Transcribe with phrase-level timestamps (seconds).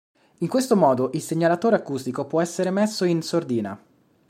[0.39, 3.79] In questo modo il segnalatore acustico può essere messo in "sordina".